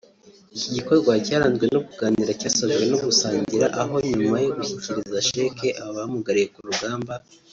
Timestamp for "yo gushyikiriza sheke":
4.43-5.67